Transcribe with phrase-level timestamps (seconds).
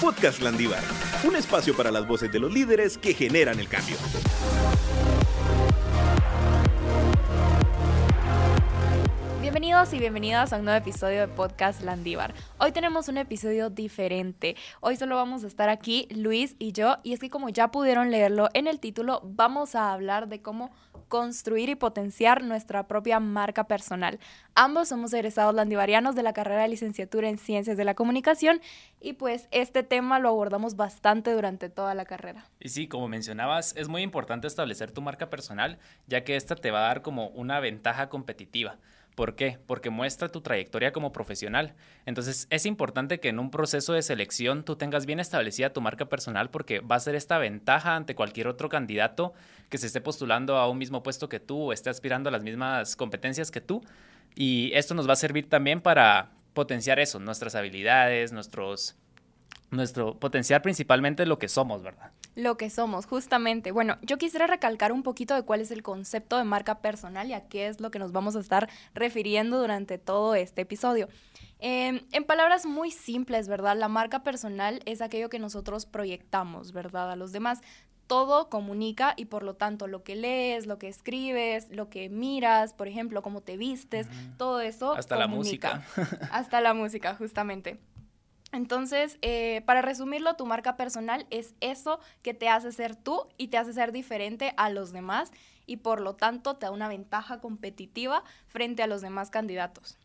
[0.00, 0.82] Podcast Landívar,
[1.26, 3.96] un espacio para las voces de los líderes que generan el cambio.
[9.40, 12.34] Bienvenidos y bienvenidas a un nuevo episodio de Podcast Landívar.
[12.58, 14.56] Hoy tenemos un episodio diferente.
[14.80, 18.10] Hoy solo vamos a estar aquí Luis y yo y es que como ya pudieron
[18.10, 20.70] leerlo en el título, vamos a hablar de cómo
[21.14, 24.18] construir y potenciar nuestra propia marca personal.
[24.56, 28.60] Ambos somos egresados landivarianos de la carrera de licenciatura en Ciencias de la Comunicación
[29.00, 32.46] y pues este tema lo abordamos bastante durante toda la carrera.
[32.58, 35.78] Y sí, como mencionabas, es muy importante establecer tu marca personal,
[36.08, 38.78] ya que esta te va a dar como una ventaja competitiva.
[39.14, 39.58] ¿Por qué?
[39.66, 41.74] Porque muestra tu trayectoria como profesional.
[42.04, 46.06] Entonces es importante que en un proceso de selección tú tengas bien establecida tu marca
[46.06, 49.32] personal porque va a ser esta ventaja ante cualquier otro candidato
[49.68, 52.42] que se esté postulando a un mismo puesto que tú o esté aspirando a las
[52.42, 53.82] mismas competencias que tú.
[54.34, 58.96] Y esto nos va a servir también para potenciar eso, nuestras habilidades, nuestros,
[59.70, 62.12] nuestro potenciar principalmente lo que somos, ¿verdad?
[62.36, 63.70] Lo que somos, justamente.
[63.70, 67.32] Bueno, yo quisiera recalcar un poquito de cuál es el concepto de marca personal y
[67.32, 71.08] a qué es lo que nos vamos a estar refiriendo durante todo este episodio.
[71.60, 73.76] Em, en palabras muy simples, ¿verdad?
[73.76, 77.12] La marca personal es aquello que nosotros proyectamos, ¿verdad?
[77.12, 77.60] A los demás.
[78.06, 82.74] Todo comunica y por lo tanto lo que lees, lo que escribes, lo que miras,
[82.74, 84.92] por ejemplo, cómo te vistes, todo eso.
[84.92, 85.82] Hasta la música.
[86.30, 87.78] Hasta la música, justamente.
[88.54, 93.48] Entonces, eh, para resumirlo, tu marca personal es eso que te hace ser tú y
[93.48, 95.32] te hace ser diferente a los demás
[95.66, 99.98] y por lo tanto te da una ventaja competitiva frente a los demás candidatos.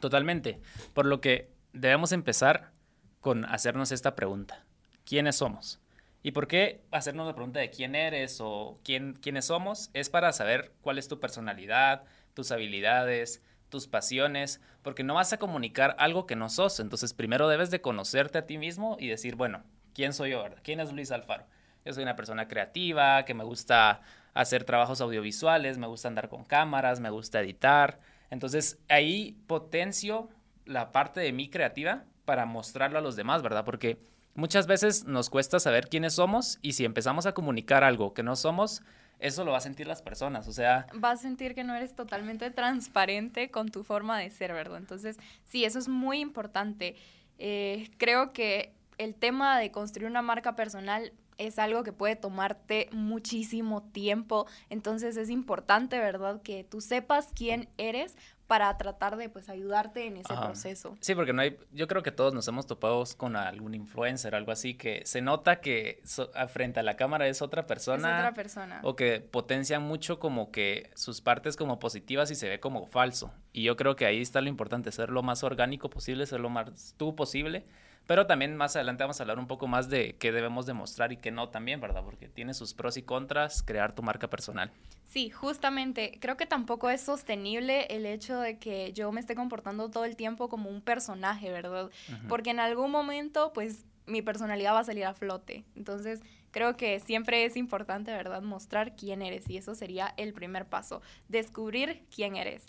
[0.00, 0.60] Totalmente.
[0.92, 2.72] Por lo que debemos empezar
[3.20, 4.64] con hacernos esta pregunta.
[5.04, 5.80] ¿Quiénes somos?
[6.22, 9.90] ¿Y por qué hacernos la pregunta de quién eres o quién, quiénes somos?
[9.94, 12.02] Es para saber cuál es tu personalidad,
[12.34, 16.80] tus habilidades, tus pasiones, porque no vas a comunicar algo que no sos.
[16.80, 19.62] Entonces, primero debes de conocerte a ti mismo y decir, bueno,
[19.94, 20.42] ¿quién soy yo?
[20.42, 20.58] Verdad?
[20.62, 21.44] ¿Quién es Luis Alfaro?
[21.84, 24.00] Yo soy una persona creativa, que me gusta
[24.34, 28.00] hacer trabajos audiovisuales, me gusta andar con cámaras, me gusta editar.
[28.30, 30.28] Entonces, ahí potencio
[30.64, 33.64] la parte de mí creativa para mostrarlo a los demás, ¿verdad?
[33.64, 33.98] Porque
[34.34, 38.36] muchas veces nos cuesta saber quiénes somos y si empezamos a comunicar algo que no
[38.36, 38.82] somos,
[39.18, 40.86] eso lo va a sentir las personas, o sea...
[41.02, 44.78] Va a sentir que no eres totalmente transparente con tu forma de ser, ¿verdad?
[44.78, 46.96] Entonces, sí, eso es muy importante.
[47.38, 52.88] Eh, creo que el tema de construir una marca personal es algo que puede tomarte
[52.92, 56.40] muchísimo tiempo, entonces es importante, ¿verdad?
[56.42, 60.96] Que tú sepas quién eres para tratar de pues ayudarte en ese proceso.
[61.00, 64.52] Sí, porque no hay, yo creo que todos nos hemos topado con algún influencer, algo
[64.52, 66.02] así, que se nota que
[66.48, 68.08] frente a la cámara es otra persona.
[68.08, 68.80] Es otra persona.
[68.82, 73.32] O que potencian mucho como que sus partes como positivas y se ve como falso.
[73.52, 76.50] Y yo creo que ahí está lo importante, ser lo más orgánico posible, ser lo
[76.50, 77.64] más tú posible
[78.06, 81.16] pero también más adelante vamos a hablar un poco más de qué debemos demostrar y
[81.16, 82.02] qué no también, ¿verdad?
[82.04, 84.70] Porque tiene sus pros y contras crear tu marca personal.
[85.04, 86.18] Sí, justamente.
[86.20, 90.16] Creo que tampoco es sostenible el hecho de que yo me esté comportando todo el
[90.16, 91.90] tiempo como un personaje, ¿verdad?
[92.28, 95.64] Porque en algún momento, pues, mi personalidad va a salir a flote.
[95.74, 99.48] Entonces, creo que siempre es importante, ¿verdad?, mostrar quién eres.
[99.48, 102.66] Y eso sería el primer paso, descubrir quién eres.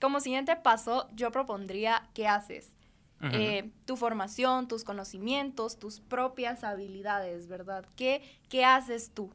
[0.00, 2.72] Como siguiente paso, yo propondría qué haces.
[3.22, 7.84] Eh, tu formación, tus conocimientos, tus propias habilidades, ¿verdad?
[7.94, 9.30] ¿Qué, ¿Qué haces tú?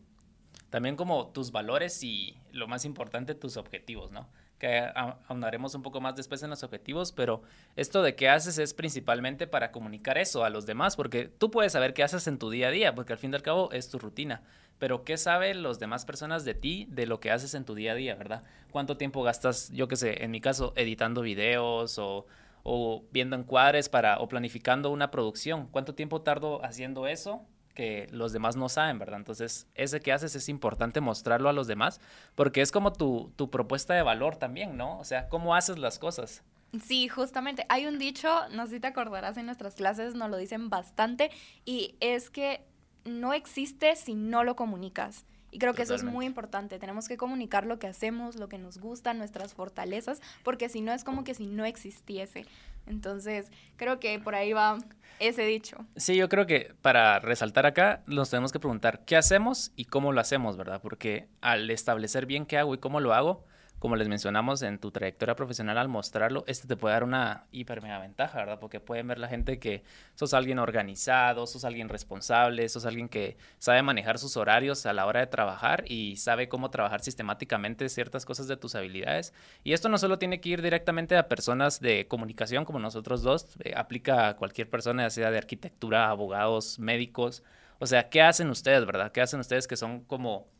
[0.71, 4.27] También como tus valores y lo más importante, tus objetivos, ¿no?
[4.59, 7.41] que ahondaremos un poco más después en los objetivos, pero
[7.75, 11.73] esto de qué haces es principalmente para comunicar eso a los demás, porque tú puedes
[11.73, 13.89] saber qué haces en tu día a día, porque al fin y al cabo es
[13.89, 14.43] tu rutina,
[14.79, 17.91] pero qué saben las demás personas de ti, de lo que haces en tu día
[17.91, 18.43] a día, ¿verdad?
[18.71, 22.25] ¿Cuánto tiempo gastas, yo qué sé, en mi caso, editando videos o
[22.67, 25.67] o viendo encuadres para o planificando una producción.
[25.67, 27.45] ¿Cuánto tiempo tardo haciendo eso?
[27.75, 29.19] que los demás no saben, ¿verdad?
[29.19, 31.99] Entonces, ese que haces es importante mostrarlo a los demás,
[32.33, 34.97] porque es como tu, tu propuesta de valor también, ¿no?
[34.97, 36.41] O sea, cómo haces las cosas.
[36.81, 37.65] Sí, justamente.
[37.67, 41.31] Hay un dicho, no sé si te acordarás en nuestras clases, nos lo dicen bastante,
[41.65, 42.65] y es que
[43.03, 45.25] no existe si no lo comunicas.
[45.55, 46.79] Y creo que eso es muy importante.
[46.79, 50.91] Tenemos que comunicar lo que hacemos, lo que nos gusta, nuestras fortalezas, porque si no
[50.91, 52.45] es como que si no existiese.
[52.87, 54.79] Entonces, creo que por ahí va
[55.21, 55.77] ese dicho.
[55.95, 60.11] Sí, yo creo que para resaltar acá, nos tenemos que preguntar qué hacemos y cómo
[60.11, 60.81] lo hacemos, ¿verdad?
[60.81, 63.45] Porque al establecer bien qué hago y cómo lo hago,
[63.85, 67.83] como les mencionamos en tu trayectoria profesional al mostrarlo, este te puede dar una hiper
[67.83, 68.57] mega ventaja, ¿verdad?
[68.59, 69.83] Porque pueden ver la gente que
[70.15, 75.05] sos alguien organizado, sos alguien responsable, sos alguien que sabe manejar sus horarios a la
[75.05, 79.35] hora de trabajar y sabe cómo trabajar sistemáticamente ciertas cosas de tus habilidades.
[79.63, 83.45] Y esto no solo tiene que ir directamente a personas de comunicación como nosotros dos,
[83.59, 87.43] eh, aplica a cualquier persona, ya sea de arquitectura, abogados, médicos.
[87.77, 89.11] O sea, ¿qué hacen ustedes, verdad?
[89.11, 90.54] ¿Qué hacen ustedes que son como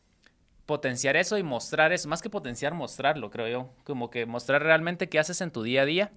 [0.66, 5.08] potenciar eso y mostrar eso, más que potenciar, mostrarlo, creo yo, como que mostrar realmente
[5.08, 6.12] qué haces en tu día a día,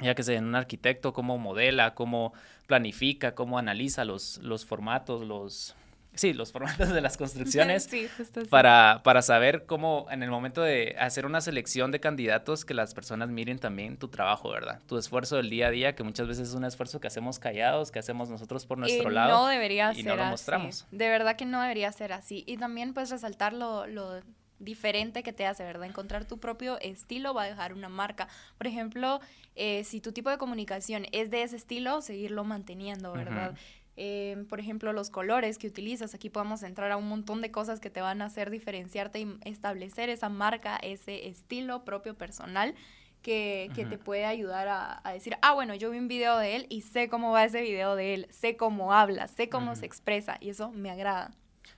[0.00, 2.32] ya que sea un arquitecto, cómo modela, cómo
[2.66, 5.76] planifica, cómo analiza los, los formatos, los,
[6.14, 7.84] Sí, los formatos de las construcciones.
[7.90, 8.48] sí, justo así.
[8.48, 12.94] Para, para saber cómo en el momento de hacer una selección de candidatos, que las
[12.94, 14.80] personas miren también tu trabajo, ¿verdad?
[14.86, 17.90] Tu esfuerzo del día a día, que muchas veces es un esfuerzo que hacemos callados,
[17.90, 19.42] que hacemos nosotros por nuestro y lado.
[19.42, 20.30] No debería y ser no lo así.
[20.30, 20.86] mostramos.
[20.90, 22.44] De verdad que no debería ser así.
[22.46, 24.20] Y también pues resaltar lo, lo
[24.58, 25.86] diferente que te hace, ¿verdad?
[25.88, 28.28] Encontrar tu propio estilo va a dejar una marca.
[28.58, 29.20] Por ejemplo,
[29.56, 33.50] eh, si tu tipo de comunicación es de ese estilo, seguirlo manteniendo, ¿verdad?
[33.50, 33.58] Ujú.
[33.96, 36.14] Eh, por ejemplo, los colores que utilizas.
[36.14, 39.38] Aquí podemos entrar a un montón de cosas que te van a hacer diferenciarte y
[39.44, 42.74] establecer esa marca, ese estilo propio personal
[43.22, 46.56] que, que te puede ayudar a, a decir, ah, bueno, yo vi un video de
[46.56, 49.86] él y sé cómo va ese video de él, sé cómo habla, sé cómo se
[49.86, 51.30] expresa y eso me agrada.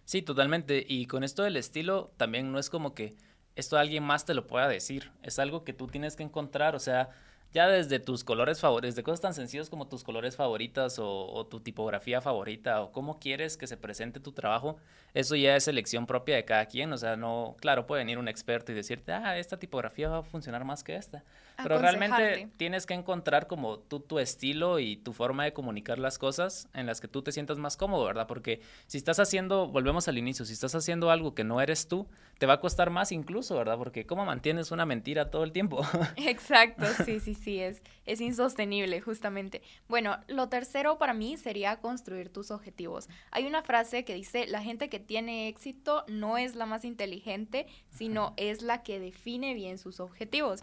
[0.04, 0.84] Sí, totalmente.
[0.88, 3.14] Y con esto del estilo, también no es como que
[3.54, 5.12] esto alguien más te lo pueda decir.
[5.22, 6.74] Es algo que tú tienes que encontrar.
[6.76, 7.10] O sea,
[7.56, 11.47] ya desde tus colores favoritos, desde cosas tan sencillas como tus colores favoritas o, o
[11.47, 14.76] tu tipografía favorita o cómo quieres que se presente tu trabajo,
[15.14, 16.93] eso ya es elección propia de cada quien.
[16.93, 20.23] O sea, no, claro, puede venir un experto y decirte, ah, esta tipografía va a
[20.23, 21.25] funcionar más que esta.
[21.62, 26.19] Pero realmente tienes que encontrar como tú tu estilo y tu forma de comunicar las
[26.19, 28.26] cosas en las que tú te sientas más cómodo, ¿verdad?
[28.26, 32.06] Porque si estás haciendo, volvemos al inicio, si estás haciendo algo que no eres tú,
[32.38, 33.79] te va a costar más incluso, ¿verdad?
[33.79, 35.81] Porque ¿cómo mantienes una mentira todo el tiempo?
[36.17, 39.62] Exacto, sí, sí, sí, es, es insostenible, justamente.
[39.88, 43.08] Bueno, lo tercero para mí sería construir tus objetivos.
[43.31, 47.67] Hay una frase que dice, la gente que tiene éxito no es la más inteligente,
[47.91, 50.62] sino es la que define bien sus objetivos.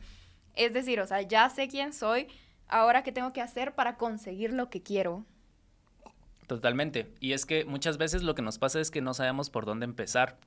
[0.55, 2.27] Es decir, o sea, ya sé quién soy,
[2.67, 5.25] ahora qué tengo que hacer para conseguir lo que quiero.
[6.47, 7.13] Totalmente.
[7.19, 9.85] Y es que muchas veces lo que nos pasa es que no sabemos por dónde
[9.85, 10.37] empezar.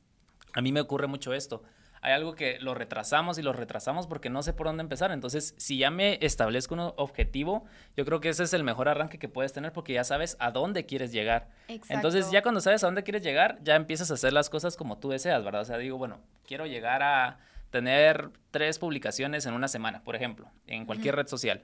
[0.52, 1.62] A mí me ocurre mucho esto.
[2.02, 5.10] Hay algo que lo retrasamos y lo retrasamos porque no sé por dónde empezar.
[5.10, 7.64] Entonces, si ya me establezco un objetivo,
[7.96, 10.50] yo creo que ese es el mejor arranque que puedes tener porque ya sabes a
[10.50, 11.48] dónde quieres llegar.
[11.66, 12.32] Entonces, Exacto.
[12.32, 15.08] ya cuando sabes a dónde quieres llegar, ya empiezas a hacer las cosas como tú
[15.08, 15.62] deseas, ¿verdad?
[15.62, 17.38] O sea, digo, bueno, quiero llegar a
[17.76, 21.62] tener tres publicaciones en una semana, por ejemplo, en cualquier red social.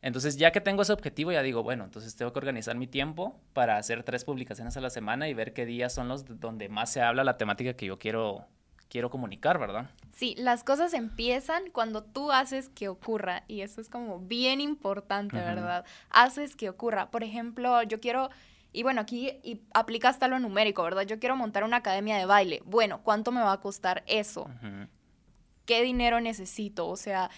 [0.00, 3.40] Entonces, ya que tengo ese objetivo, ya digo, bueno, entonces tengo que organizar mi tiempo
[3.52, 6.90] para hacer tres publicaciones a la semana y ver qué días son los donde más
[6.90, 8.44] se habla la temática que yo quiero,
[8.88, 9.90] quiero comunicar, ¿verdad?
[10.10, 15.36] Sí, las cosas empiezan cuando tú haces que ocurra y eso es como bien importante.
[15.36, 15.84] ¿verdad?
[16.10, 17.12] Haces que ocurra.
[17.12, 18.30] Por ejemplo, yo quiero,
[18.72, 21.02] y bueno, aquí y aplica hasta lo numérico, ¿verdad?
[21.02, 22.60] Yo quiero montar una academia de baile.
[22.64, 24.42] Bueno, ¿cuánto me va a costar eso?
[24.42, 24.88] Ujú.
[25.64, 26.88] ¿Qué dinero necesito?
[26.88, 27.30] O sea,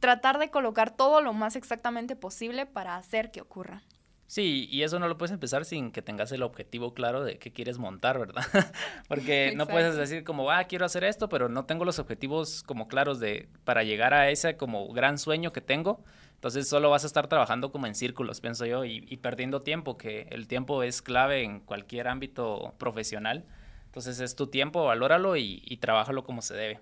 [0.00, 3.82] tratar de colocar todo lo más exactamente posible para hacer que ocurra.
[4.26, 7.52] Sí, y eso no lo puedes empezar sin que tengas el objetivo claro de qué
[7.52, 8.42] quieres montar, ¿verdad?
[9.08, 12.88] Porque no puedes decir como, ah, quiero hacer esto, pero no tengo los objetivos como
[12.88, 16.02] claros de para llegar a ese como gran sueño que tengo.
[16.34, 19.96] Entonces solo vas a estar trabajando como en círculos, pienso yo, y, y perdiendo tiempo,
[19.96, 23.44] que el tiempo es clave en cualquier ámbito profesional.
[23.86, 26.80] Entonces es tu tiempo, valóralo y, y trabájalo como se debe.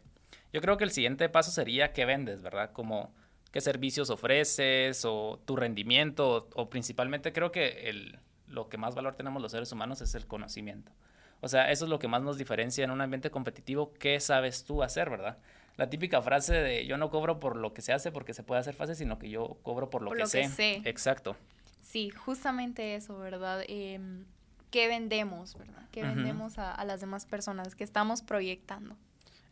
[0.53, 2.73] Yo creo que el siguiente paso sería qué vendes, ¿verdad?
[2.73, 3.13] Como
[3.51, 8.95] qué servicios ofreces o tu rendimiento o, o principalmente creo que el, lo que más
[8.95, 10.93] valor tenemos los seres humanos es el conocimiento.
[11.41, 13.93] O sea, eso es lo que más nos diferencia en un ambiente competitivo.
[13.95, 15.39] ¿Qué sabes tú hacer, verdad?
[15.77, 18.61] La típica frase de yo no cobro por lo que se hace porque se puede
[18.61, 20.49] hacer fácil, sino que yo cobro por lo, Por que, lo que sé.
[20.49, 20.83] sé.
[20.85, 21.35] Exacto.
[21.81, 23.65] Sí, justamente eso, ¿verdad?
[23.67, 24.25] Em,
[24.71, 25.83] ¿Qué vendemos, verdad?
[25.91, 28.97] ¿Qué vendemos a, a las demás personas que estamos proyectando?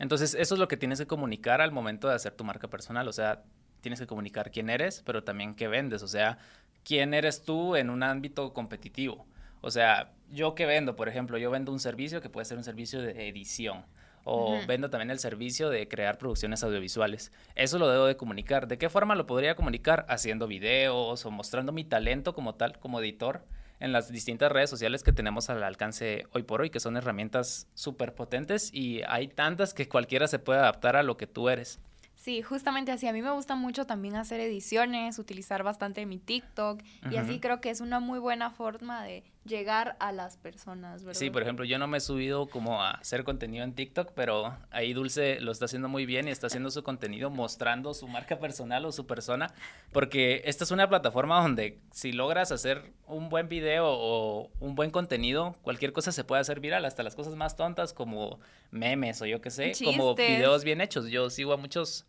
[0.00, 3.06] Entonces, eso es lo que tienes que comunicar al momento de hacer tu marca personal.
[3.06, 3.44] O sea,
[3.82, 6.02] tienes que comunicar quién eres, pero también qué vendes.
[6.02, 6.38] O sea,
[6.84, 9.26] quién eres tú en un ámbito competitivo.
[9.60, 12.64] O sea, yo qué vendo, por ejemplo, yo vendo un servicio que puede ser un
[12.64, 13.84] servicio de edición.
[14.24, 17.32] O vendo también el servicio de crear producciones audiovisuales.
[17.54, 18.68] Eso lo debo de comunicar.
[18.68, 20.06] ¿De qué forma lo podría comunicar?
[20.08, 23.44] Haciendo videos o mostrando mi talento como tal, como editor,
[23.80, 27.66] en las distintas redes sociales que tenemos al alcance hoy por hoy, que son herramientas
[27.74, 31.80] súper potentes y hay tantas que cualquiera se puede adaptar a lo que tú eres.
[32.14, 33.08] Sí, justamente así.
[33.08, 37.62] A mí me gusta mucho también hacer ediciones, utilizar bastante mi TikTok y así creo
[37.62, 41.18] que es una muy buena forma de, llegar a las personas, ¿verdad?
[41.18, 44.56] Sí, por ejemplo, yo no me he subido como a hacer contenido en TikTok, pero
[44.70, 48.38] ahí Dulce lo está haciendo muy bien y está haciendo su contenido mostrando su marca
[48.38, 49.52] personal o su persona,
[49.92, 54.90] porque esta es una plataforma donde si logras hacer un buen video o un buen
[54.90, 59.26] contenido, cualquier cosa se puede hacer viral, hasta las cosas más tontas como memes o
[59.26, 61.06] yo qué sé, como videos bien hechos.
[61.06, 62.06] Yo sigo a muchos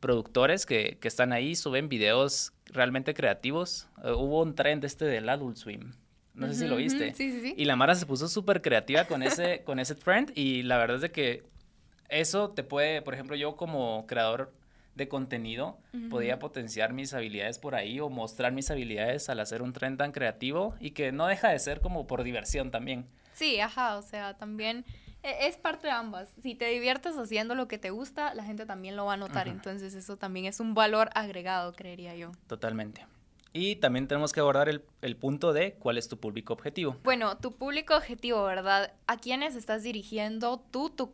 [0.00, 3.88] productores que, que están ahí, suben videos realmente creativos.
[4.02, 5.92] Uh, hubo un trend este del Adult Swim
[6.34, 7.14] no sé si lo viste.
[7.14, 7.54] Sí, sí, sí.
[7.56, 10.96] Y la Mara se puso súper creativa con ese, con ese trend y la verdad
[10.96, 11.44] es de que
[12.08, 14.52] eso te puede, por ejemplo, yo como creador
[14.94, 15.78] de contenido
[16.10, 20.12] podía potenciar mis habilidades por ahí o mostrar mis habilidades al hacer un trend tan
[20.12, 23.06] creativo y que no deja de ser como por diversión también.
[23.32, 24.84] Sí, ajá, o sea, también
[25.22, 26.28] e, es parte de ambas.
[26.42, 29.48] Si te diviertes haciendo lo que te gusta, la gente también lo va a notar,
[29.48, 32.32] entonces eso también es un valor agregado, creería yo.
[32.46, 33.06] Totalmente.
[33.52, 36.96] Y también tenemos que abordar el, el, punto de cuál es tu público objetivo.
[37.02, 38.92] Bueno, tu público objetivo, ¿verdad?
[39.06, 41.12] ¿A quiénes estás dirigiendo tú tu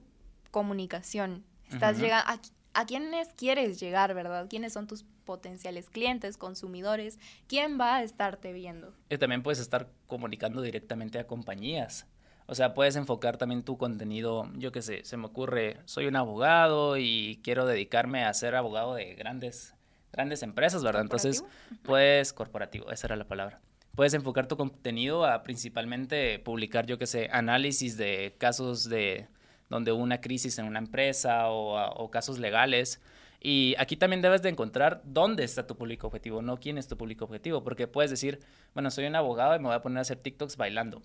[0.51, 1.45] comunicación?
[1.71, 2.41] Estás llegando a,
[2.81, 4.47] a, quiénes quieres llegar, ¿verdad?
[4.49, 7.19] ¿Quiénes son tus potenciales clientes, consumidores?
[7.49, 8.93] ¿Quién va a estarte viendo?
[9.09, 12.07] Y también puedes estar comunicando directamente a compañías.
[12.47, 16.15] O sea, puedes enfocar también tu contenido, yo qué sé, se me ocurre, soy un
[16.15, 19.76] abogado y quiero dedicarme a ser abogado de grandes
[20.17, 21.03] grandes empresas, ¿verdad?
[21.03, 21.45] Entonces,
[21.83, 23.61] puedes, corporativo, esa era la palabra.
[23.95, 29.29] Puedes enfocar tu contenido a principalmente publicar, yo qué sé, análisis de casos de
[29.69, 33.01] donde hubo una crisis en una empresa o, o casos legales.
[33.41, 36.97] Y aquí también debes de encontrar dónde está tu público objetivo, no quién es tu
[36.97, 38.41] público objetivo, porque puedes decir,
[38.75, 41.03] bueno, soy un abogado y me voy a poner a hacer TikToks bailando.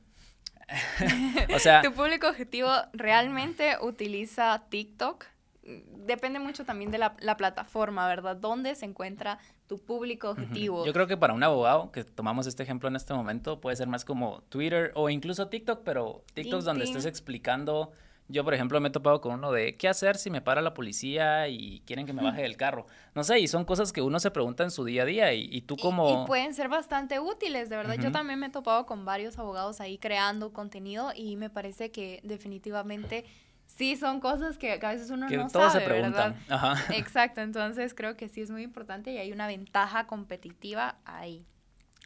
[1.53, 5.25] o sea, tu público objetivo realmente utiliza TikTok
[5.63, 8.35] depende mucho también de la, plataforma, ¿verdad?
[8.35, 10.85] ¿Dónde se encuentra tu público objetivo?
[10.85, 13.87] Yo creo que para un abogado, que tomamos este ejemplo en este momento, puede ser
[13.87, 17.91] más como Twitter o incluso TikTok, pero TikTok donde estés explicando...
[18.27, 20.73] Yo, por ejemplo, me he topado con uno de qué hacer si me para la
[20.73, 22.85] policía y quieren que me baje del carro.
[23.13, 25.59] No sé, y son cosas que uno se pregunta en su día a día y,
[25.63, 26.23] tú como...
[26.23, 27.95] Y, pueden ser bastante útiles, de verdad.
[27.95, 32.21] Yo también me he topado con varios abogados ahí creando contenido y me parece que
[32.23, 33.25] definitivamente
[33.75, 36.35] sí son cosas que, a veces uno no todos sabe, se preguntan.
[36.49, 36.75] Ajá.
[36.95, 41.45] Exacto, entonces creo que sí es muy importante y hay una ventaja competitiva ahí.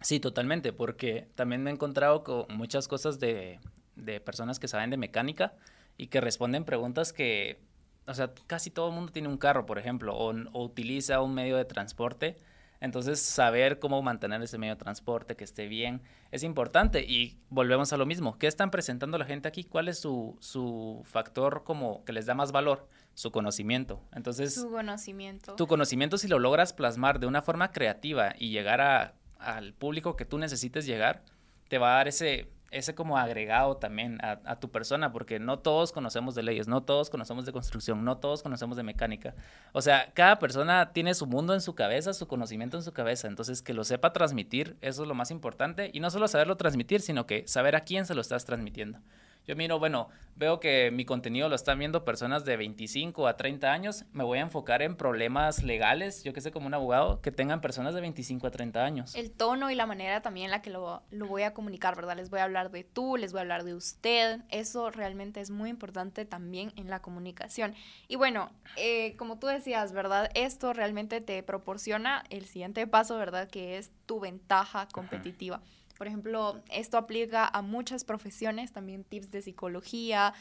[0.02, 3.60] Sí, totalmente, porque también me he encontrado con muchas cosas de,
[3.96, 5.54] de personas que saben de mecánica
[5.98, 7.60] y que responden preguntas que,
[8.06, 11.34] o sea, casi todo el mundo tiene un carro, por ejemplo, o, o utiliza un
[11.34, 12.38] medio de transporte
[12.86, 17.04] entonces, saber cómo mantener ese medio de transporte, que esté bien, es importante.
[17.04, 18.38] Y volvemos a lo mismo.
[18.38, 19.64] ¿Qué están presentando la gente aquí?
[19.64, 22.88] ¿Cuál es su, su factor como que les da más valor?
[23.16, 24.04] Su conocimiento.
[24.14, 25.56] Entonces, su conocimiento.
[25.56, 30.16] Tu conocimiento, si lo logras plasmar de una forma creativa y llegar a, al público
[30.16, 31.24] que tú necesites llegar,
[31.68, 35.92] te va a dar ese, ese como agregado también a, tu persona, porque no todos
[35.92, 39.34] conocemos de leyes, no todos conocemos de construcción, no todos conocemos de mecánica.
[39.72, 43.28] O sea, cada persona tiene su mundo en su cabeza, su conocimiento en su cabeza,
[43.28, 47.02] entonces que lo sepa transmitir, eso es lo más importante, y no solo saberlo transmitir,
[47.02, 49.00] sino que saber a quién se lo estás transmitiendo.
[49.48, 53.72] Yo miro, bueno, veo que mi contenido lo están viendo personas de 25 a 30
[53.72, 57.32] años, me voy a enfocar en problemas legales, yo que sé, como un abogado, que
[57.32, 59.14] tengan personas de 25 a 30 años.
[59.14, 62.16] El tono y la manera también en la que lo, lo voy a comunicar, ¿verdad?
[62.16, 65.52] Les voy a hablar de tú, les voy a hablar de usted, eso realmente es
[65.52, 67.76] muy importante también en la comunicación.
[68.08, 70.32] Y bueno, eh, como tú decías, ¿verdad?
[70.34, 73.48] Esto realmente te proporciona el siguiente paso, ¿verdad?
[73.48, 75.62] Que es tu ventaja competitiva.
[75.98, 80.34] Por ejemplo, esto aplica a muchas profesiones, también tips de psicología,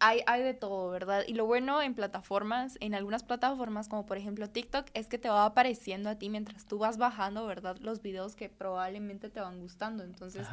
[0.00, 1.24] hay, hay de todo, ¿verdad?
[1.26, 5.28] Y lo bueno en plataformas, en algunas plataformas como por ejemplo TikTok, es que te
[5.28, 7.76] va apareciendo a ti mientras tú vas bajando, ¿verdad?
[7.80, 10.04] Los videos que probablemente te van gustando.
[10.04, 10.46] Entonces,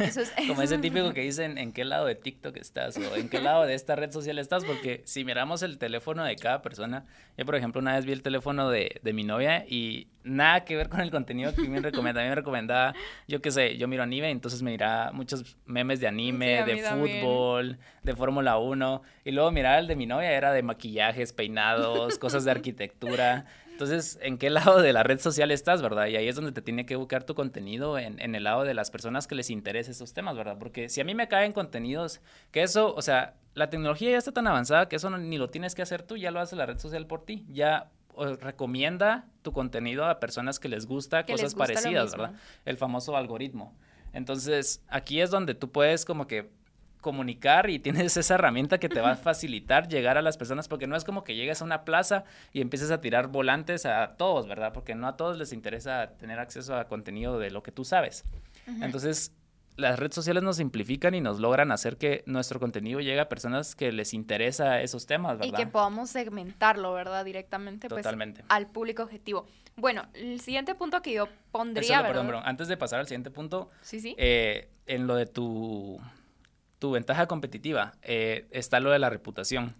[0.00, 0.32] eso es...
[0.48, 3.64] como ese típico que dicen en qué lado de TikTok estás o en qué lado
[3.64, 7.06] de esta red social estás, porque si miramos el teléfono de cada persona,
[7.36, 10.76] yo por ejemplo una vez vi el teléfono de, de mi novia y nada que
[10.76, 12.20] ver con el contenido que me recomienda.
[12.20, 12.94] A mí me recomendaba,
[13.26, 17.78] yo qué sé, yo miro anime, entonces me miraba muchos memes de anime, de fútbol,
[18.02, 22.44] de Fórmula 1 y luego mirar el de mi novia era de maquillajes, peinados, cosas
[22.44, 23.46] de arquitectura.
[23.72, 26.08] Entonces, ¿en qué lado de la red social estás, verdad?
[26.08, 28.74] Y ahí es donde te tiene que buscar tu contenido, en, en el lado de
[28.74, 30.56] las personas que les interesa esos temas, ¿verdad?
[30.58, 32.20] Porque si a mí me caen contenidos,
[32.50, 35.74] que eso, o sea, la tecnología ya está tan avanzada que eso ni lo tienes
[35.74, 37.44] que hacer tú, ya lo hace la red social por ti.
[37.50, 37.90] Ya
[38.40, 42.34] recomienda tu contenido a personas que les gusta cosas parecidas, ¿verdad?
[42.64, 43.74] El famoso algoritmo.
[44.12, 46.50] Entonces, aquí es donde tú puedes como que
[47.00, 50.86] comunicar y tienes esa herramienta que te va a facilitar llegar a las personas, porque
[50.86, 54.48] no es como que llegues a una plaza y empieces a tirar volantes a todos,
[54.48, 54.72] ¿verdad?
[54.72, 58.24] Porque no a todos les interesa tener acceso a contenido de lo que tú sabes.
[58.82, 59.32] Entonces,
[59.78, 63.76] las redes sociales nos simplifican y nos logran hacer que nuestro contenido llegue a personas
[63.76, 65.46] que les interesa esos temas, ¿verdad?
[65.46, 67.24] Y que podamos segmentarlo, ¿verdad?
[67.24, 68.04] Directamente pues,
[68.48, 69.46] al público objetivo.
[69.76, 72.42] Bueno, el siguiente punto que yo pondría, Perdón, perdón.
[72.44, 74.16] Antes de pasar al siguiente punto, ¿Sí, sí?
[74.18, 76.00] Eh, en lo de tu,
[76.80, 79.76] tu ventaja competitiva, eh, está lo de la reputación.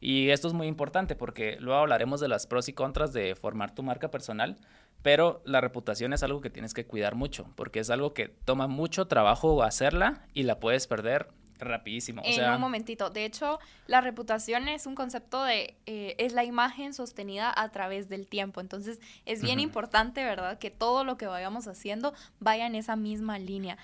[0.00, 3.74] Y esto es muy importante porque luego hablaremos de las pros y contras de formar
[3.74, 4.58] tu marca personal,
[5.04, 8.68] pero la reputación es algo que tienes que cuidar mucho porque es algo que toma
[8.68, 12.22] mucho trabajo hacerla y la puedes perder rapidísimo.
[12.24, 13.10] en un momentito.
[13.10, 18.08] De hecho, la reputación es un concepto de, eh, es la imagen sostenida a través
[18.08, 18.62] del tiempo.
[18.62, 20.58] Entonces, es bien importante, ¿verdad?
[20.58, 23.76] Que todo lo que vayamos haciendo vaya en esa misma línea.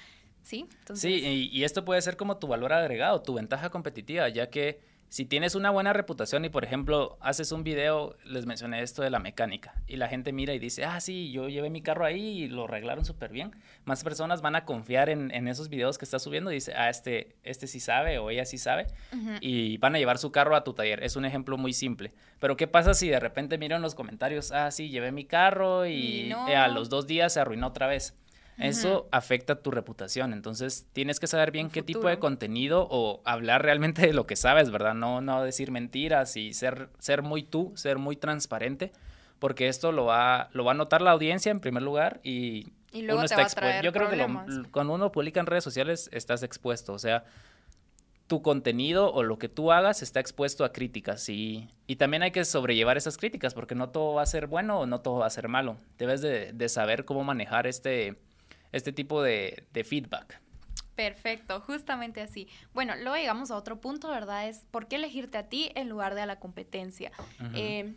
[0.42, 0.66] ¿Sí?
[0.94, 5.24] Sí, y, esto puede ser como tu valor agregado, tu ventaja competitiva, ya que si
[5.24, 9.18] tienes una buena reputación y, por ejemplo, haces un video, les mencioné esto de la
[9.18, 12.48] mecánica, y la gente mira y dice, ah, sí, yo llevé mi carro ahí y
[12.48, 16.52] lo arreglaron súper bien, más personas van a confiar en, esos videos que estás subiendo
[16.52, 18.86] y dice, ah, este, este sí sabe o ella sí sabe,
[19.40, 21.02] y van a llevar su carro a tu taller.
[21.02, 22.12] Es un ejemplo muy simple.
[22.38, 26.30] Pero, ¿qué pasa si de repente miran los comentarios, ah, sí, llevé mi carro y,
[26.32, 28.14] a los dos días se arruinó otra vez?
[28.60, 30.32] Eso afecta tu reputación.
[30.32, 34.36] Entonces, tienes que saber bien qué tipo de contenido o hablar realmente de lo que
[34.36, 34.94] sabes, ¿verdad?
[34.94, 38.92] No, no decir mentiras y ser, ser muy tú, ser muy transparente,
[39.38, 43.22] porque esto lo va, lo va a notar la audiencia en primer lugar y, uno
[43.22, 43.82] está expuesto.
[43.82, 47.24] Yo creo que cuando uno publica en redes sociales estás expuesto, o sea,
[48.26, 52.30] tu contenido o lo que tú hagas está expuesto a críticas y, y, también hay
[52.30, 55.26] que sobrellevar esas críticas porque no todo va a ser bueno o no todo va
[55.26, 55.78] a ser malo.
[55.98, 58.16] Debes de, de saber cómo manejar este,
[58.72, 60.40] este tipo de, feedback.
[60.94, 62.48] Perfecto, justamente así.
[62.74, 64.48] Bueno, luego llegamos a otro punto, ¿verdad?
[64.48, 67.10] Es por qué elegirte a ti en lugar de a la competencia.
[67.54, 67.94] Eh,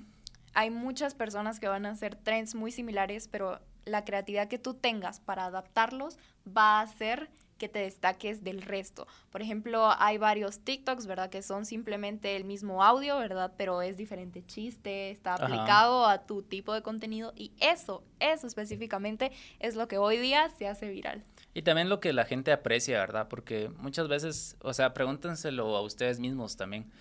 [0.53, 4.73] hay muchas personas que van a hacer trends muy similares, pero la creatividad que tú
[4.73, 7.29] tengas para adaptarlos va a hacer
[7.63, 9.07] que te destaques del resto.
[9.31, 11.29] Por ejemplo, hay varios TikToks, ¿verdad?
[11.29, 13.53] Que son simplemente el mismo audio, ¿verdad?
[13.55, 19.31] Pero es diferente chiste, está aplicado a tu tipo de contenido y eso, eso específicamente
[19.59, 21.23] es lo que hoy día se hace viral.
[21.53, 23.29] Y también lo que la gente aprecia, ¿verdad?
[23.29, 26.91] Porque muchas veces, o sea, pregúntenselo a ustedes mismos también.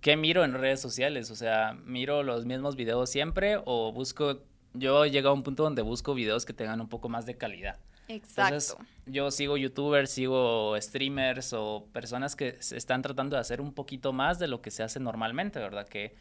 [0.00, 1.32] ¿Qué miro en redes sociales?
[1.32, 4.38] O sea, ¿miro los mismos videos siempre o busco...
[4.72, 7.36] Yo he llegado a un punto donde busco videos que tengan un poco más de
[7.36, 7.80] calidad.
[8.08, 8.78] Exacto.
[9.06, 14.38] yo sigo youtubers, sigo streamers o personas que están tratando de hacer un poquito más
[14.38, 15.88] de lo que se hace normalmente, ¿verdad?
[15.88, 16.14] Que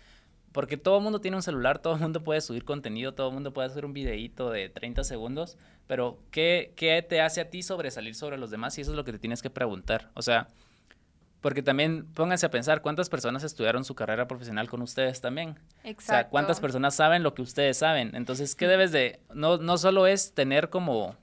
[0.51, 3.33] porque todo el mundo tiene un celular, todo el mundo puede subir contenido, todo el
[3.33, 7.63] mundo puede hacer un videíto de 30 segundos, pero ¿qué, ¿qué te hace a ti
[7.63, 8.77] sobresalir sobre los demás?
[8.77, 10.11] Y eso es lo que te tienes que preguntar.
[10.13, 10.47] O sea,
[11.39, 15.57] porque también pónganse a pensar cuántas personas estudiaron su carrera profesional con ustedes también.
[15.83, 16.03] Exacto.
[16.03, 18.15] O sea, cuántas personas saben lo que ustedes saben.
[18.15, 19.21] Entonces, ¿qué debes de...?
[19.33, 21.15] No, no solo es tener como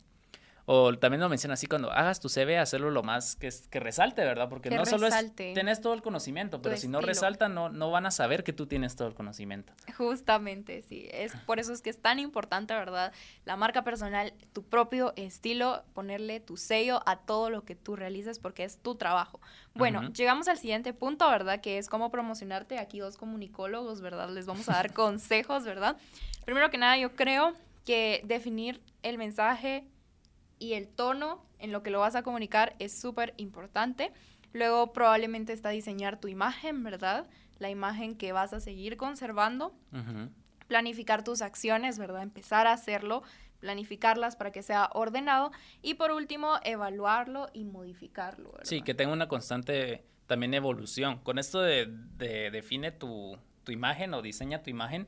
[0.70, 4.22] o también lo menciona así, cuando hagas tu CV, hacerlo lo más que, que resalte,
[4.22, 4.50] ¿verdad?
[4.50, 8.04] Porque no solo es tenés todo el conocimiento, pero si no resalta, no, no van
[8.04, 9.72] a saber que tú tienes todo el conocimiento.
[9.96, 11.08] Justamente, sí.
[11.10, 13.14] Es por eso es que es tan importante, ¿verdad?
[13.46, 18.38] La marca personal, tu propio estilo, ponerle tu sello a todo lo que tú realices
[18.38, 19.40] porque es tu trabajo.
[19.72, 21.62] Bueno, llegamos al siguiente punto, ¿verdad?
[21.62, 22.78] Que es cómo promocionarte.
[22.78, 24.28] Aquí dos comunicólogos, ¿verdad?
[24.28, 25.96] Les vamos a dar consejos, ¿verdad?
[26.44, 27.54] Primero que nada, yo creo
[27.86, 29.86] que definir el mensaje
[30.58, 34.12] y el tono en lo que lo vas a comunicar es súper importante.
[34.52, 37.28] Luego probablemente está diseñar tu imagen, ¿verdad?
[37.58, 39.74] La imagen que vas a seguir conservando.
[40.66, 42.22] Planificar tus acciones, ¿verdad?
[42.22, 43.22] Empezar a hacerlo,
[43.60, 45.50] planificarlas para que sea ordenado.
[45.82, 48.52] Y por último, evaluarlo y modificarlo.
[48.52, 48.64] ¿verdad?
[48.64, 51.18] Sí, que tenga una constante también evolución.
[51.18, 55.06] Con esto de, de define tu, tu imagen o diseña tu imagen,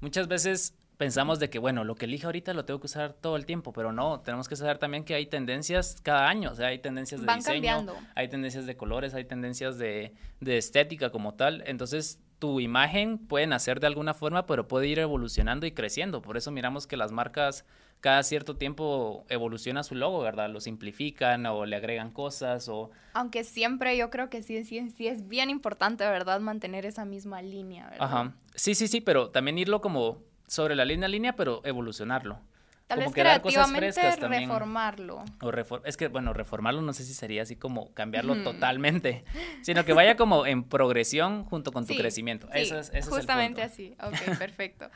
[0.00, 3.36] muchas veces pensamos de que, bueno, lo que elija ahorita lo tengo que usar todo
[3.36, 6.66] el tiempo, pero no, tenemos que saber también que hay tendencias cada año, o sea,
[6.66, 11.62] hay tendencias de diseño, hay tendencias de colores, hay tendencias de, de estética como tal,
[11.64, 16.36] entonces tu imagen puede nacer de alguna forma, pero puede ir evolucionando y creciendo, por
[16.36, 17.64] eso miramos que las marcas
[18.00, 20.50] cada cierto tiempo evoluciona su logo, ¿verdad?
[20.50, 22.90] Lo simplifican o le agregan cosas o...
[23.14, 26.40] Aunque siempre yo creo que sí, sí, sí es bien importante, ¿verdad?
[26.40, 28.06] Mantener esa misma línea, ¿verdad?
[28.06, 28.34] Ajá.
[28.54, 32.40] Sí, sí, sí, pero también irlo como sobre la línea línea, pero evolucionarlo.
[32.88, 35.24] Tal vez creativamente reformarlo.
[35.40, 35.52] O
[35.84, 39.24] es que, bueno, reformarlo no sé si sería así como cambiarlo totalmente,
[39.62, 42.48] sino que vaya como en progresión junto con tu crecimiento.
[42.52, 43.96] Sí, eso es, justamente así.
[44.02, 44.90] Ok, perfecto.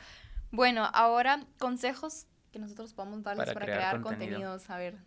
[0.51, 4.69] bueno, ahora consejos que nosotros podamos darles para, crear, contenidos.
[4.69, 4.97] A ver,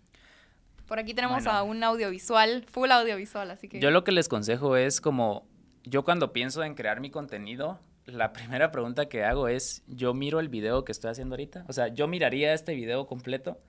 [0.86, 3.80] por aquí tenemos a un audiovisual, full audiovisual, así que...
[3.80, 5.46] Yo lo que les consejo es como,
[5.84, 7.78] yo cuando pienso en crear mi contenido,
[8.12, 11.64] la primera pregunta que hago es, ¿yo miro el video que estoy haciendo ahorita?
[11.68, 13.60] O sea, ¿yo miraría este video completo?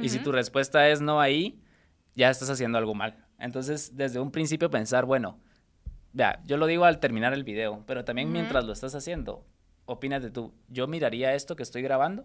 [0.00, 1.60] Y si tu respuesta es no ahí,
[2.14, 3.16] ya estás haciendo algo mal.
[3.38, 5.38] Entonces, desde un principio pensar, bueno,
[6.12, 9.44] vea, yo lo digo al terminar el video, pero también mientras lo estás haciendo,
[9.84, 12.24] opínate tú, yo miraría esto que estoy grabando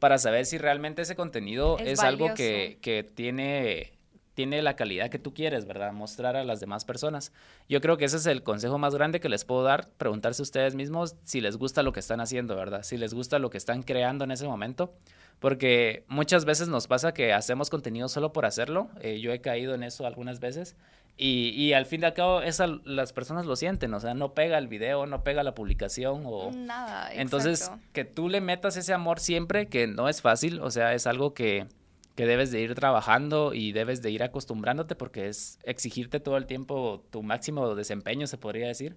[0.00, 3.92] para saber si realmente ese contenido es, algo que, que, tiene
[4.40, 5.92] tiene la calidad que tú quieres, ¿verdad?
[5.92, 7.30] Mostrar a las demás personas.
[7.68, 10.74] Yo creo que ese es el consejo más grande que les puedo dar, preguntarse ustedes
[10.74, 12.82] mismos si les gusta lo que están haciendo, ¿verdad?
[12.82, 14.94] Si les gusta lo que están creando en ese momento,
[15.40, 19.74] porque muchas veces nos pasa que hacemos contenido solo por hacerlo, eh, yo he caído
[19.74, 20.74] en eso algunas veces,
[21.18, 24.32] y, y, al fin y al cabo esa, las personas lo sienten, o sea, no
[24.32, 26.50] pega el video, no pega la publicación o...
[26.50, 27.12] Nada.
[27.12, 31.06] Entonces, que tú le metas ese amor siempre, que no es fácil, o sea, es
[31.06, 31.66] algo que
[32.14, 36.46] que debes de ir trabajando y debes de ir acostumbrándote porque es exigirte todo el
[36.46, 38.96] tiempo tu máximo desempeño, se podría decir.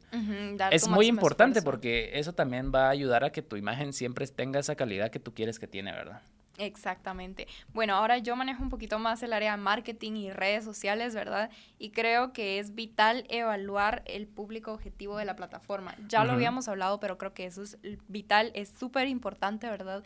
[0.72, 4.60] es muy importante porque eso también va a ayudar a que tu imagen siempre tenga
[4.60, 6.22] esa calidad que tú quieres que tiene, ¿verdad?
[6.58, 7.48] Exactamente.
[7.74, 11.50] Bueno, ahora yo manejo un poquito más el área de marketing y redes sociales, ¿verdad?
[11.80, 15.96] Y creo que es vital evaluar el público objetivo de la plataforma.
[16.08, 20.04] Ya lo habíamos hablado, pero creo que eso es vital, es súper importante, ¿verdad?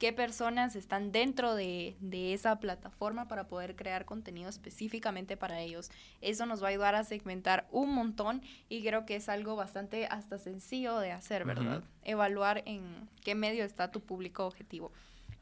[0.00, 1.94] Qué personas están dentro de,
[2.32, 5.90] esa plataforma para poder crear contenido específicamente para ellos.
[6.22, 10.06] Eso nos va a ayudar a segmentar un montón y creo que es algo bastante
[10.06, 11.84] hasta sencillo de hacer, ¿verdad?
[12.02, 14.90] Evaluar en qué medio está tu público objetivo.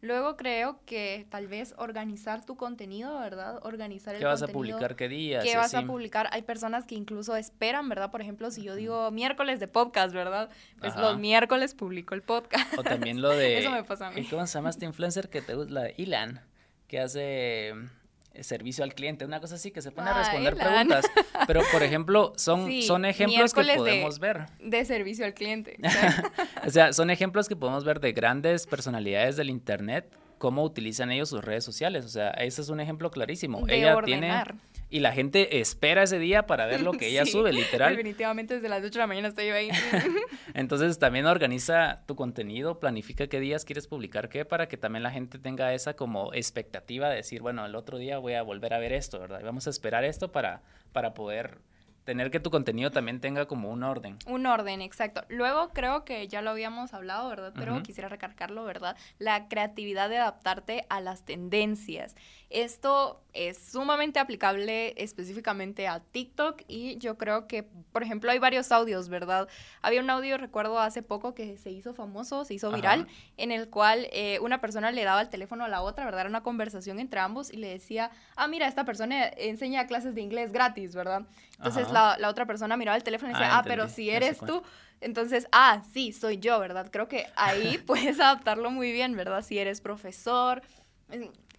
[0.00, 3.58] Luego creo que tal vez organizar tu contenido, ¿verdad?
[3.62, 5.42] Organizar el ¿Qué vas a publicar qué días?
[5.42, 6.28] ¿Qué vas a publicar?
[6.30, 8.10] Hay personas que incluso esperan, ¿verdad?
[8.10, 10.50] Por ejemplo, si yo digo miércoles de podcast, ¿verdad?
[10.78, 12.78] Pues los miércoles publico el podcast.
[12.78, 13.58] O también lo de...
[13.58, 14.24] Eso me pasa a mí.
[14.26, 15.72] ¿Cómo se llama este influencer que te gusta?
[15.72, 16.42] La Ilan,
[16.86, 17.74] que hace
[18.42, 21.04] servicio al cliente, una cosa así que se pone a responder preguntas.
[21.46, 24.46] Pero, por ejemplo, son, son ejemplos que podemos ver.
[24.60, 25.76] De servicio al cliente.
[26.66, 31.28] o sea, son ejemplos que podemos ver de grandes personalidades del Internet, cómo utilizan ellos
[31.28, 32.04] sus redes sociales.
[32.04, 33.66] O sea, ese es un ejemplo clarísimo.
[33.68, 34.30] Ella tiene
[34.90, 37.90] y la gente espera ese día para ver lo que ella sube, literal.
[37.90, 39.68] Definitivamente desde las 8 de la mañana estoy ahí.
[40.54, 45.10] Entonces también organiza tu contenido, planifica qué días quieres publicar qué, para que también la
[45.10, 48.78] gente tenga esa como expectativa de decir, bueno, el otro día voy a volver a
[48.78, 49.40] ver esto, ¿verdad?
[49.40, 51.58] Y vamos a esperar esto para, para poder
[52.08, 54.16] tener que tu contenido también tenga como un orden.
[54.24, 55.24] Un orden, exacto.
[55.28, 57.52] Luego creo que ya lo habíamos hablado, ¿verdad?
[57.54, 58.96] Pero quisiera recargarlo, ¿verdad?
[59.18, 62.16] La creatividad de adaptarte a las tendencias.
[62.50, 68.72] Esto es sumamente aplicable específicamente a TikTok y yo creo que, por ejemplo, hay varios
[68.72, 69.48] audios, ¿verdad?
[69.82, 73.06] Había un audio, recuerdo hace poco, que se hizo famoso, se hizo viral,
[73.36, 76.22] en el cual eh, una persona le daba el teléfono a la otra, ¿verdad?
[76.22, 80.22] Era una conversación entre ambos y le decía, ah, mira, esta persona enseña clases de
[80.22, 81.26] inglés gratis, ¿verdad?
[81.58, 84.38] Entonces la, la, otra persona miraba el teléfono y decía, ah, ah pero si eres
[84.38, 84.62] tú,
[85.00, 86.88] entonces, ah, sí, soy yo, ¿verdad?
[86.90, 89.42] Creo que ahí puedes adaptarlo muy bien, ¿verdad?
[89.42, 90.62] Si eres profesor,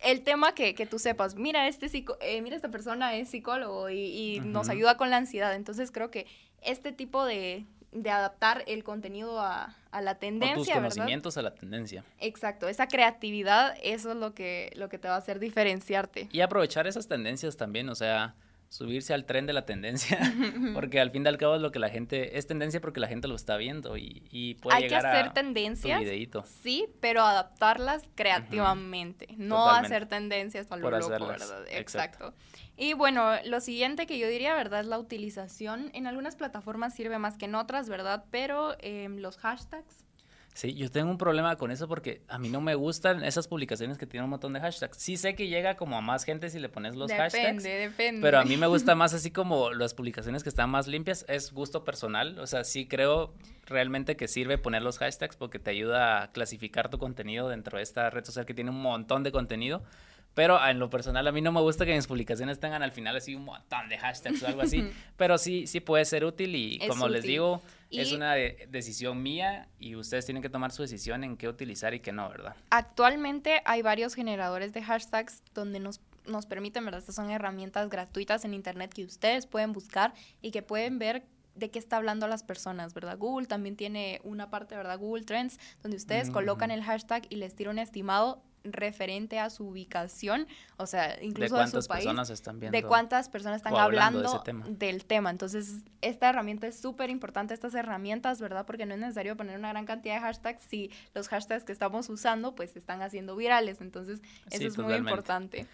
[0.02, 3.90] el tema que, que, tú sepas, mira, este psico eh, mira, esta persona es psicólogo
[3.90, 5.56] y, nos ayuda con la ansiedad.
[5.56, 6.26] Entonces creo que
[6.62, 11.42] este tipo de, de adaptar el contenido a, a la tendencia, o tus conocimientos a
[11.42, 12.04] la tendencia.
[12.20, 16.30] Exacto, esa creatividad, eso es lo que, lo que te va a hacer diferenciarte.
[16.32, 18.36] Y aprovechar esas tendencias también, o sea,
[18.70, 20.20] subirse al tren de la tendencia,
[20.74, 23.08] porque al fin y al cabo es lo que la gente, es tendencia porque la
[23.08, 26.02] gente lo está viendo y, y puede Hay llegar que hacer tendencias,
[26.46, 31.66] sí, pero adaptarlas creativamente, no hacer tendencias a lo loco, ¿verdad?
[31.72, 32.34] Exacto.
[32.78, 34.80] Y bueno, lo siguiente que yo diría, ¿verdad?
[34.80, 35.92] Es la utilización.
[35.94, 38.24] En algunas plataformas sirve más que en otras, ¿verdad?
[38.32, 40.06] Pero em, los hashtags
[40.60, 43.98] Sí, yo tengo un problema con eso porque a mí no me gustan esas publicaciones
[43.98, 44.98] que tienen un montón de hashtags.
[44.98, 47.64] Sí sé que llega como a más gente si le pones los hashtags.
[47.64, 48.22] Depende, depende.
[48.22, 51.24] Pero a mí me gusta más así como las publicaciones que están más limpias.
[51.30, 52.38] Es gusto personal.
[52.40, 53.34] O sea, sí creo
[53.68, 57.84] realmente que sirve poner los hashtags porque te ayuda a clasificar tu contenido dentro de
[57.84, 59.82] esta red social que tiene un montón de contenido.
[60.40, 63.14] Pero en lo personal a mí no me gusta que mis publicaciones tengan al final
[63.14, 64.90] así un montón de hashtags o algo así.
[65.18, 69.98] pero sí, sí puede ser útil y como les digo, es una decisión mía y
[69.98, 72.56] ustedes tienen que tomar su decisión en qué utilizar y qué no, ¿verdad?
[72.70, 77.02] Actualmente hay varios generadores de hashtags donde nos nos permiten, ¿verdad?
[77.02, 81.26] Estas son herramientas gratuitas en Internet que ustedes pueden buscar y que pueden ver
[81.56, 83.18] de qué está hablando las personas, ¿verdad?
[83.18, 84.98] Google también tiene una parte, ¿verdad?
[84.98, 89.68] Google Trends, donde ustedes colocan el hashtag y les tira un estimado referente a su
[89.68, 94.44] ubicación, o sea, incluso de, su país, personas están viendo de cuántas personas están hablando,
[94.68, 95.30] del tema.
[95.30, 98.66] Entonces, esta herramienta es súper importante, estas herramientas, ¿verdad?
[98.66, 102.10] Porque no es necesario poner una gran cantidad de hashtags si los hashtags que estamos
[102.10, 103.82] usando pues están haciendo virales.
[103.82, 105.68] Entonces, eso es muy importante.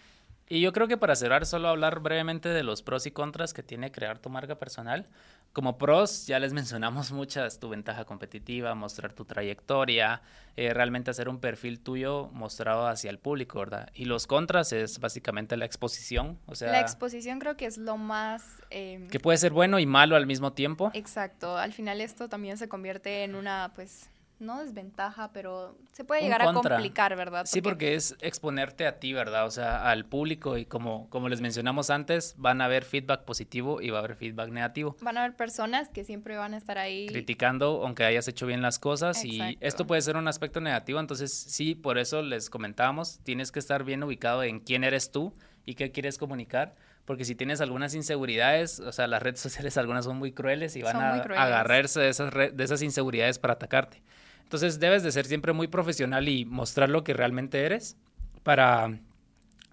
[0.48, 3.64] Y yo creo que para cerrar, solo hablar brevemente de los pros y contras que
[3.64, 5.08] tiene crear tu marca personal.
[5.52, 10.22] Como pros, ya les mencionamos muchas, tu ventaja competitiva, mostrar tu trayectoria,
[10.56, 13.90] eh, realmente hacer un perfil tuyo mostrado hacia el público, ¿verdad?
[13.94, 16.70] Y los contras es básicamente la exposición, o sea...
[16.70, 18.62] La exposición creo que es lo más...
[18.70, 20.90] Em, que puede ser bueno y malo al mismo tiempo.
[20.94, 26.22] Exacto, al final esto también se convierte en una, pues, no desventaja, pero se puede
[26.22, 27.46] llegar a complicar, ¿verdad?
[27.46, 29.46] Sí, porque es exponerte a ti, ¿verdad?
[29.46, 33.80] O sea, al público y como, como les mencionamos antes, van a haber feedback positivo
[33.80, 34.96] y va a haber feedback negativo.
[35.00, 38.62] Van a haber personas que siempre van a estar ahí criticando aunque hayas hecho bien
[38.62, 43.20] las cosas y esto puede ser un aspecto negativo, entonces sí, por eso les comentábamos,
[43.22, 46.74] tienes que estar bien ubicado en quién eres tú y qué quieres comunicar
[47.06, 50.82] porque si tienes algunas inseguridades, o sea, las redes sociales algunas son muy crueles y
[50.82, 54.02] van a agarrarse de esas, de esas inseguridades para atacarte.
[54.46, 57.96] Entonces debes de ser siempre muy profesional y mostrar lo que realmente eres
[58.44, 58.96] para,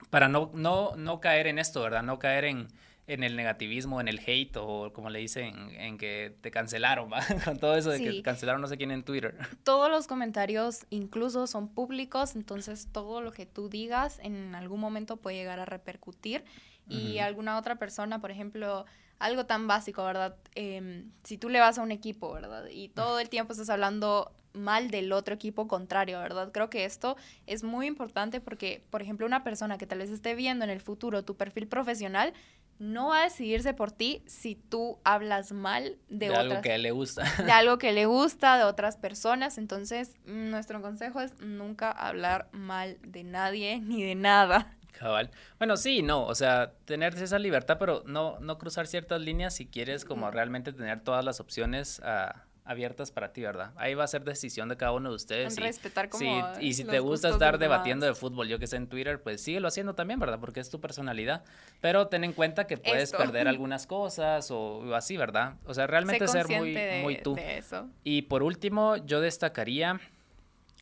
[0.09, 2.01] para no, no, no caer en esto, ¿verdad?
[2.01, 2.69] No caer en,
[3.05, 7.19] en el negativismo, en el hate o como le dicen, en que te cancelaron, ¿va?
[7.45, 9.37] Con todo eso de que cancelaron no sé quién en Twitter.
[9.63, 15.17] Todos los comentarios incluso son públicos, entonces todo lo que tú digas en algún momento
[15.17, 16.43] puede llegar a repercutir
[16.89, 18.85] y alguna otra persona, por ejemplo,
[19.19, 20.35] algo tan básico, ¿verdad?
[20.55, 22.65] Em, si tú le vas a un equipo, ¿verdad?
[22.71, 26.51] Y todo el tiempo estás hablando mal del otro equipo contrario, ¿verdad?
[26.51, 30.35] Creo que esto es muy importante porque, por ejemplo, una persona que tal vez esté
[30.35, 32.33] viendo en el futuro tu perfil profesional
[32.79, 36.91] no va a decidirse por ti si tú hablas mal de, de algo que le
[36.91, 37.23] gusta.
[37.43, 39.57] De algo que le gusta, de otras personas.
[39.57, 44.75] Entonces, nuestro consejo es nunca hablar mal de nadie ni de nada.
[44.91, 45.31] Cabal.
[45.57, 49.65] Bueno, sí, no, o sea, tener esa libertad, pero no, no cruzar ciertas líneas si
[49.65, 53.71] quieres como realmente tener todas las opciones a abiertas para ti, ¿verdad?
[53.75, 55.57] Ahí va a ser decisión de cada uno de ustedes.
[55.57, 58.87] respetar como sí, y si te gusta estar debatiendo de fútbol, yo que sé, en
[58.87, 60.39] Twitter, pues síguelo haciendo también, ¿verdad?
[60.39, 61.43] Porque es tu personalidad.
[61.81, 65.55] Pero ten en cuenta que puedes perder algunas cosas o así, ¿verdad?
[65.65, 67.35] O sea, realmente ser muy, muy tú.
[67.37, 67.89] eso.
[68.03, 69.99] Y por último, yo destacaría...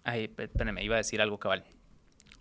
[0.04, 1.64] Ay, espérame, iba a decir algo cabal.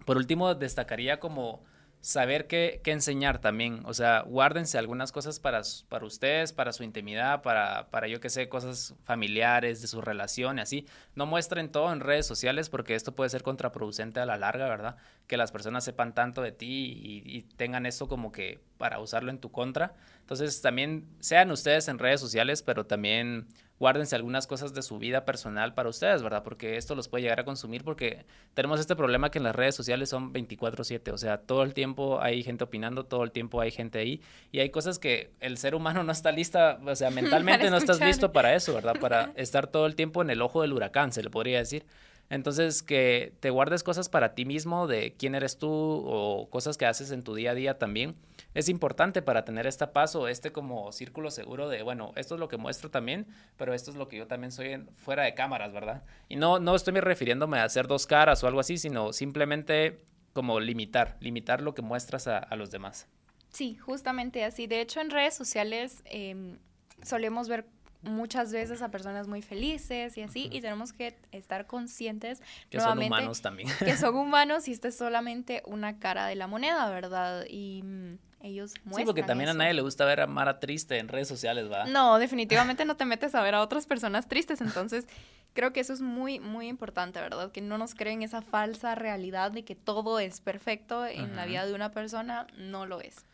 [0.04, 1.62] Por último, destacaría como
[2.00, 3.80] saber qué, qué, enseñar también.
[3.84, 8.30] O sea, guárdense algunas cosas para, para ustedes, para su intimidad, para, para yo que
[8.30, 10.86] sé, cosas familiares, de su relación y así.
[11.14, 14.96] No muestren todo en redes sociales porque esto puede ser contraproducente a la larga, ¿verdad?
[15.26, 16.66] Que las personas sepan tanto de ti
[17.02, 19.94] y, y tengan esto como que para usarlo en tu contra.
[20.20, 23.46] Entonces, también sean ustedes en redes sociales, pero también
[23.80, 26.42] guárdense algunas cosas de su vida personal para ustedes, ¿verdad?
[26.44, 29.74] Porque esto los puede llegar a consumir porque tenemos este problema que en las redes
[29.74, 33.70] sociales son 24/7, o sea, todo el tiempo hay gente opinando, todo el tiempo hay
[33.70, 34.20] gente ahí
[34.52, 38.00] y hay cosas que el ser humano no está lista, o sea, mentalmente no estás
[38.00, 39.00] listo para eso, ¿verdad?
[39.00, 41.86] Para estar todo el tiempo en el ojo del huracán, se le podría decir.
[42.28, 46.86] Entonces, que te guardes cosas para ti mismo de quién eres tú o cosas que
[46.86, 48.14] haces en tu día a día también.
[48.52, 52.48] Es importante para tener este paso, este como círculo seguro de, bueno, esto es lo
[52.48, 56.02] que muestro también, pero esto es lo que yo también soy fuera de cámaras, ¿verdad?
[56.28, 60.00] Y no, no estoy refiriéndome a hacer dos caras o algo así, sino simplemente
[60.32, 63.06] como limitar, limitar lo que muestras a, los demás.
[63.50, 64.66] Sí, justamente así.
[64.66, 66.58] De hecho, en redes sociales em,
[67.02, 67.66] solemos ver
[68.02, 72.98] muchas veces a personas muy felices y así, y tenemos que estar conscientes que son
[72.98, 73.68] humanos también.
[73.78, 77.44] Que son humanos y esta es solamente una cara de la moneda, ¿verdad?
[77.48, 80.98] Y mm, ellos muestran Sí, porque también a nadie le gusta ver a Mara triste
[80.98, 81.84] en redes sociales, ¿va?
[81.84, 85.06] No, definitivamente no te metes a ver a otras personas tristes, entonces
[85.52, 87.52] creo que eso es muy, muy importante, ¿verdad?
[87.52, 91.66] Que no nos creen esa falsa realidad de que todo es perfecto en la vida
[91.66, 93.26] de una persona, no lo es.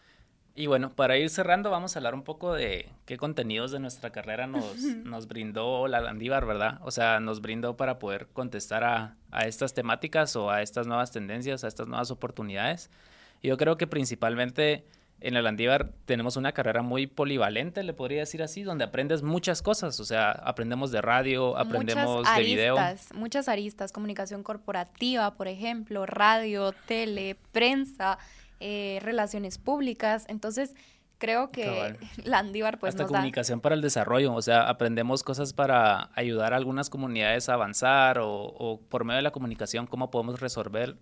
[0.59, 4.11] Y bueno, para ir cerrando, vamos a hablar un poco de qué contenidos de nuestra
[4.11, 6.81] carrera nos, nos brindó la Landívar, ¿verdad?
[6.83, 11.13] O sea, nos brindó para poder contestar a, a, estas temáticas o a estas nuevas
[11.13, 12.91] tendencias, a estas nuevas oportunidades.
[13.43, 14.87] Y yo creo que principalmente
[15.21, 19.61] en la Landívar tenemos una carrera muy polivalente, le podría decir así, donde aprendes muchas
[19.61, 20.01] cosas.
[20.01, 22.77] O sea, aprendemos de radio, aprendemos de video.
[23.15, 28.19] Muchas aristas, comunicación corporativa, por ejemplo, radio, tele, prensa
[28.61, 30.25] eh, relaciones públicas.
[30.29, 30.75] Entonces,
[31.19, 36.53] creo que Landívar pues Hasta comunicación para el desarrollo, o sea, aprendemos cosas para ayudar
[36.53, 40.97] a algunas comunidades a avanzar o, por medio de la comunicación cómo podemos resolver,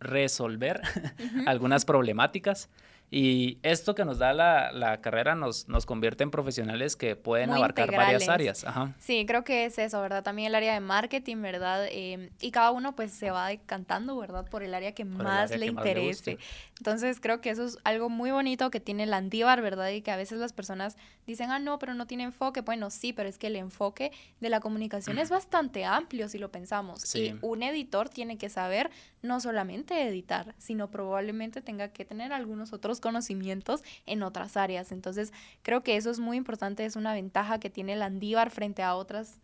[0.00, 0.80] resolver
[1.46, 2.68] algunas problemáticas.
[3.12, 7.50] Y esto que nos da la, la carrera nos, nos convierte en profesionales que pueden
[7.50, 8.64] Muy abarcar varias áreas.
[8.64, 8.94] Ajá.
[8.98, 10.22] Sí, creo que es eso, ¿verdad?
[10.22, 11.86] También el área de marketing, ¿verdad?
[11.90, 14.46] Eh, y cada uno pues se va decantando, ¿verdad?
[14.48, 16.38] Por el área que más área le que más le interese.
[16.78, 19.90] Entonces creo que eso es algo muy bonito que tiene el Andívar, ¿verdad?
[19.90, 20.96] Y que a veces las personas
[21.26, 22.60] dicen, ah, no, pero no tiene enfoque.
[22.60, 26.52] Bueno, sí, pero es que el enfoque de la comunicación es bastante amplio si lo
[26.52, 27.00] pensamos.
[27.00, 27.34] Sí.
[27.34, 28.90] Y un editor tiene que saber
[29.22, 34.92] no solamente editar, sino probablemente tenga que tener algunos otros conocimientos en otras áreas.
[34.92, 35.32] Entonces,
[35.62, 38.94] creo que eso es muy importante, es una ventaja que tiene el Andívar frente a
[38.94, 39.38] otras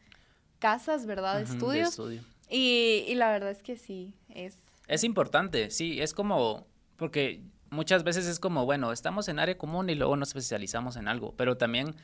[0.58, 1.36] casas, ¿verdad?
[1.38, 1.90] De estudios.
[1.90, 2.22] estudio.
[2.48, 4.56] Y, y la verdad es que sí, es...
[4.86, 6.66] Es importante, sí, es como,
[6.96, 11.08] porque muchas veces es como, bueno, estamos en área común y luego nos especializamos en
[11.08, 11.94] algo, pero también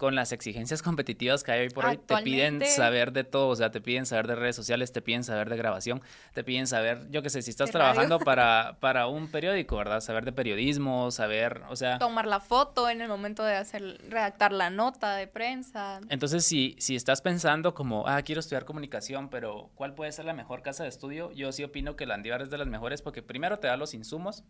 [0.00, 3.54] con las exigencias competitivas que hay hoy por hoy, te piden saber de todo, o
[3.54, 6.00] sea, te piden saber de redes sociales, te piden saber de grabación,
[6.32, 7.92] te piden saber, yo qué sé, si estás radio.
[7.92, 10.00] trabajando para, para un periódico, ¿verdad?
[10.00, 11.98] Saber de periodismo, saber, o sea...
[11.98, 16.00] Tomar la foto en el momento de hacer, redactar la nota de prensa.
[16.08, 20.32] Entonces, si, si estás pensando como, ah, quiero estudiar comunicación, pero ¿cuál puede ser la
[20.32, 21.30] mejor casa de estudio?
[21.32, 23.92] Yo sí opino que la Andívar es de las mejores porque primero te da los
[23.92, 24.44] insumos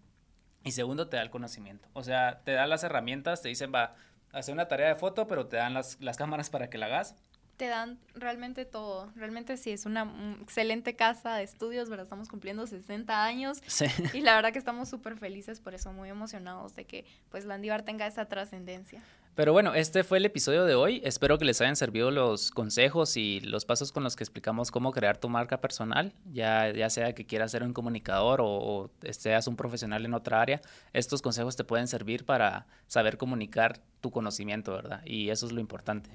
[0.62, 1.88] y segundo te da el conocimiento.
[1.92, 3.94] O sea, te da las herramientas, te dicen, va,
[4.32, 7.16] hacer una tarea de foto, pero te dan las, las cámaras para que la hagas.
[7.60, 9.12] Te dan realmente todo.
[9.16, 12.04] Realmente sí, es una excelente casa de estudios, ¿verdad?
[12.04, 13.84] Estamos cumpliendo 60 años Sí.
[14.14, 17.82] y la verdad que estamos súper felices por eso, muy emocionados de que pues Landívar
[17.82, 19.02] tenga esa trascendencia.
[19.34, 21.02] Pero bueno, este fue el episodio de hoy.
[21.04, 24.90] Espero que les hayan servido los consejos y los pasos con los que explicamos cómo
[24.90, 29.46] crear tu marca personal, ya, ya sea que quieras ser un comunicador o, o seas
[29.46, 30.62] un profesional en otra área.
[30.94, 35.02] Estos consejos te pueden servir para saber comunicar tu conocimiento, ¿verdad?
[35.04, 36.08] Y eso es lo importante.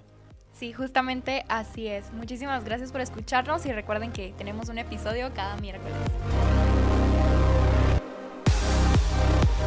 [0.58, 2.14] Sí, justamente así es.
[2.14, 5.94] Muchísimas gracias por escucharnos y recuerden que tenemos un episodio cada miércoles.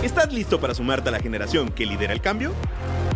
[0.03, 2.53] ¿Estás listo para sumarte a la generación que lidera el cambio?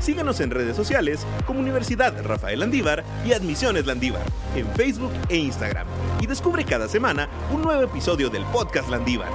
[0.01, 5.87] Síguenos en redes sociales como Universidad Rafael Landívar y Admisiones Landívar en Facebook e Instagram
[6.21, 9.31] y descubre cada semana un nuevo episodio del podcast Landívar.